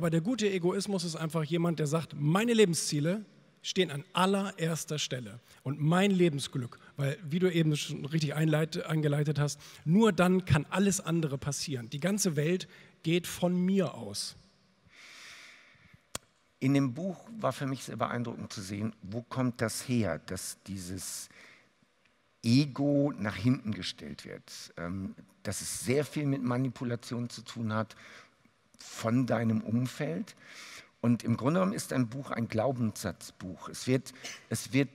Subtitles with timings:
[0.00, 3.22] Aber der gute Egoismus ist einfach jemand, der sagt, meine Lebensziele
[3.60, 9.60] stehen an allererster Stelle und mein Lebensglück, weil, wie du eben schon richtig eingeleitet hast,
[9.84, 11.90] nur dann kann alles andere passieren.
[11.90, 12.66] Die ganze Welt
[13.02, 14.36] geht von mir aus.
[16.60, 20.56] In dem Buch war für mich sehr beeindruckend zu sehen, wo kommt das her, dass
[20.66, 21.28] dieses
[22.42, 27.96] Ego nach hinten gestellt wird, ähm, dass es sehr viel mit Manipulation zu tun hat
[28.82, 30.34] von deinem Umfeld.
[31.00, 33.68] Und im Grunde genommen ist ein Buch ein Glaubenssatzbuch.
[33.68, 34.12] Es, wird,
[34.48, 34.90] es, wird,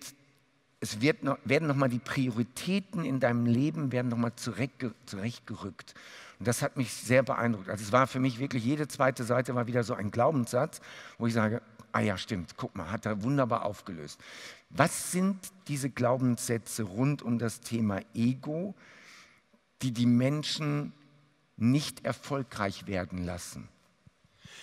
[0.80, 5.95] es wird noch, werden nochmal die Prioritäten in deinem Leben werden nochmal zurechtgerückt.
[6.39, 7.70] Und das hat mich sehr beeindruckt.
[7.70, 10.81] Also es war für mich wirklich, jede zweite Seite war wieder so ein Glaubenssatz,
[11.17, 11.61] wo ich sage,
[11.91, 14.20] ah ja, stimmt, guck mal, hat er wunderbar aufgelöst.
[14.70, 15.39] Was sind
[15.70, 18.75] diese Glaubenssätze rund um das Thema Ego,
[19.81, 20.91] die die Menschen
[21.55, 23.69] nicht erfolgreich werden lassen?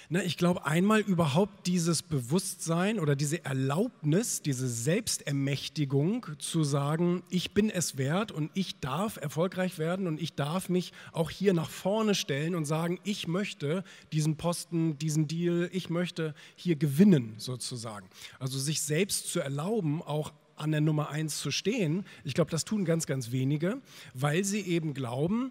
[0.08, 7.52] Na, ich glaube, einmal überhaupt dieses Bewusstsein oder diese Erlaubnis, diese Selbstermächtigung zu sagen, ich
[7.52, 11.70] bin es wert und ich darf erfolgreich werden und ich darf mich auch hier nach
[11.70, 18.08] vorne stellen und sagen, ich möchte diesen Posten, diesen Deal, ich möchte hier gewinnen sozusagen.
[18.38, 22.64] Also sich selbst zu erlauben, auch an der Nummer eins zu stehen, ich glaube, das
[22.64, 23.80] tun ganz, ganz wenige,
[24.14, 25.50] weil sie eben glauben,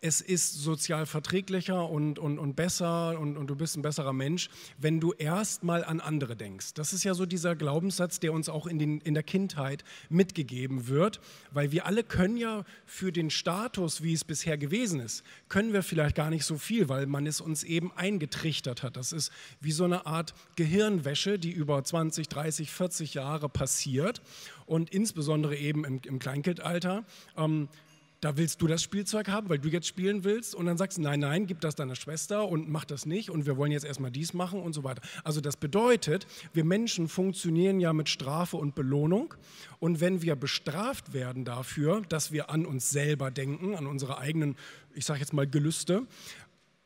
[0.00, 4.48] es ist sozial verträglicher und, und, und besser und, und du bist ein besserer Mensch,
[4.78, 6.74] wenn du erstmal an andere denkst.
[6.74, 10.86] Das ist ja so dieser Glaubenssatz, der uns auch in, den, in der Kindheit mitgegeben
[10.86, 15.72] wird, weil wir alle können ja für den Status, wie es bisher gewesen ist, können
[15.72, 18.96] wir vielleicht gar nicht so viel, weil man es uns eben eingetrichtert hat.
[18.96, 24.22] Das ist wie so eine Art Gehirnwäsche, die über 20, 30, 40 Jahre passiert
[24.66, 27.04] und insbesondere eben im, im Kleinkindalter.
[27.36, 27.68] Ähm,
[28.20, 31.02] da willst du das Spielzeug haben, weil du jetzt spielen willst und dann sagst du,
[31.02, 34.10] nein, nein, gib das deiner Schwester und mach das nicht und wir wollen jetzt erstmal
[34.10, 35.02] dies machen und so weiter.
[35.22, 39.34] Also das bedeutet, wir Menschen funktionieren ja mit Strafe und Belohnung
[39.78, 44.56] und wenn wir bestraft werden dafür, dass wir an uns selber denken, an unsere eigenen,
[44.94, 46.06] ich sage jetzt mal Gelüste,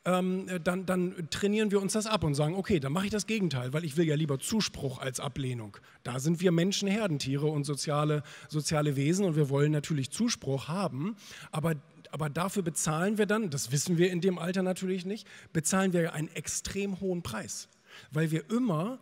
[0.05, 3.27] ähm, dann, dann, trainieren wir uns das ab und sagen, okay, dann mache ich das
[3.27, 5.77] Gegenteil, weil ich will ja lieber Zuspruch als Ablehnung.
[6.03, 11.17] Da sind wir Menschen Herdentiere und soziale, soziale Wesen und wir wollen natürlich Zuspruch haben,
[11.53, 11.75] aber,
[12.11, 16.13] aber dafür bezahlen wir dann, das wissen wir in dem Alter natürlich nicht, bezahlen wir
[16.15, 17.69] einen extrem hohen Preis,
[18.11, 18.99] weil wir immer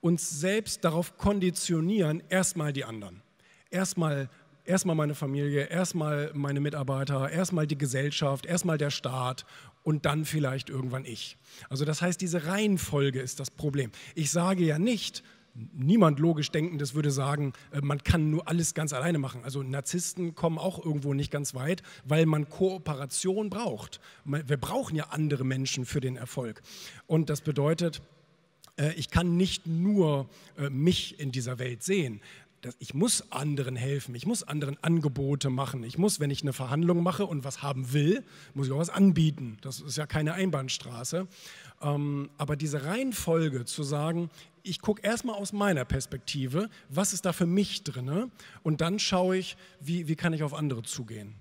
[0.00, 3.22] uns selbst darauf konditionieren, erstmal die anderen.
[3.70, 4.30] Erstmal
[4.70, 9.44] erstmal meine Familie, erstmal meine Mitarbeiter, erstmal die Gesellschaft, erstmal der Staat
[9.82, 11.36] und dann vielleicht irgendwann ich.
[11.68, 13.90] Also das heißt, diese Reihenfolge ist das Problem.
[14.14, 15.24] Ich sage ja nicht,
[15.72, 19.40] niemand logisch denkendes würde sagen, äh, man kann nur alles ganz alleine machen.
[19.42, 24.00] Also Narzissten kommen auch irgendwo nicht ganz weit, weil man Kooperation braucht.
[24.24, 26.62] Wir brauchen ja andere Menschen für den Erfolg.
[27.08, 28.00] Und das bedeutet,
[28.76, 32.20] äh, ich kann nicht nur äh, mich in dieser Welt sehen
[32.78, 35.82] ich muss anderen helfen, ich muss anderen Angebote machen.
[35.82, 38.90] Ich muss, wenn ich eine Verhandlung mache und was haben will, muss ich auch was
[38.90, 39.56] anbieten.
[39.62, 41.26] Das ist ja keine Einbahnstraße.
[41.80, 44.30] Ähm, aber diese Reihenfolge zu sagen,
[44.62, 48.30] ich gucke erstmal aus meiner Perspektive, was ist da für mich drin
[48.62, 51.34] und dann schaue ich, wie, wie kann ich auf andere zugehen.